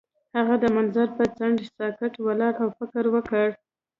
[0.37, 3.47] هغه د منظر پر څنډه ساکت ولاړ او فکر وکړ.